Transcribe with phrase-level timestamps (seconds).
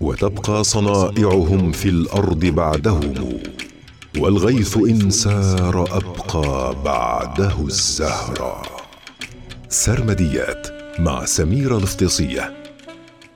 [0.00, 3.14] وتبقى صنائعهم في الأرض بعدهم
[4.18, 8.62] والغيث إن سار أبقى بعده الزهر.
[9.68, 10.66] سرمديات
[10.98, 12.52] مع سميره الافتصيه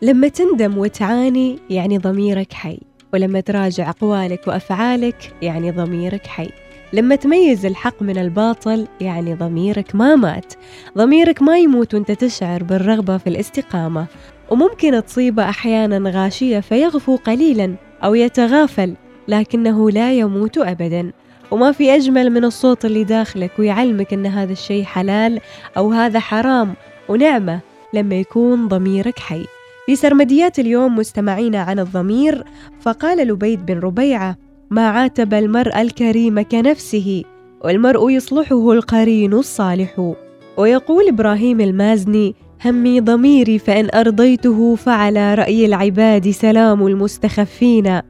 [0.02, 2.78] لما تندم وتعاني يعني ضميرك حي
[3.12, 6.50] ولما تراجع أقوالك وأفعالك يعني ضميرك حي.
[6.92, 10.54] لما تميز الحق من الباطل يعني ضميرك ما مات.
[10.98, 14.06] ضميرك ما يموت وانت تشعر بالرغبة في الاستقامة.
[14.50, 17.74] وممكن تصيبه أحيانا غاشية فيغفو قليلا
[18.04, 18.94] أو يتغافل
[19.28, 21.12] لكنه لا يموت أبدا.
[21.50, 25.40] وما في أجمل من الصوت اللي داخلك ويعلمك أن هذا الشيء حلال
[25.76, 26.74] أو هذا حرام
[27.08, 27.60] ونعمة
[27.94, 29.44] لما يكون ضميرك حي.
[29.86, 32.44] في سرمديات اليوم مستمعين عن الضمير
[32.80, 34.36] فقال لبيد بن ربيعة
[34.70, 37.24] ما عاتب المرء الكريم كنفسه
[37.64, 40.14] والمرء يصلحه القرين الصالح.
[40.56, 48.00] ويقول إبراهيم المازني همي ضميري فإن أرضيته فعلى رأي العباد سلام المستخفين.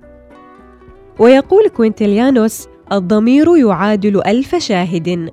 [1.19, 5.31] ويقول كوينتليانوس الضمير يعادل ألف شاهد.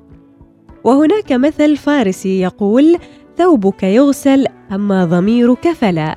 [0.83, 2.97] وهناك مثل فارسي يقول
[3.37, 6.15] ثوبك يغسل أما ضميرك فلا.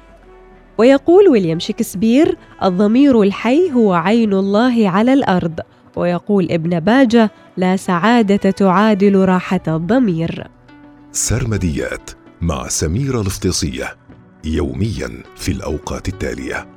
[0.78, 5.60] ويقول ويليام شكسبير الضمير الحي هو عين الله على الأرض.
[5.96, 10.46] ويقول ابن باجة لا سعادة تعادل راحة الضمير.
[11.12, 12.23] سرمديات.
[12.44, 13.96] مع سميره الافتصيه
[14.44, 16.68] يوميا في الأوقات التالية.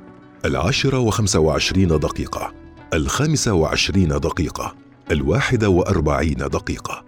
[0.44, 2.52] العاشرة وخمسة وعشرين دقيقة
[2.94, 4.74] الخامسة وعشرين دقيقة
[5.10, 7.07] الواحدة وأربعين دقيقة.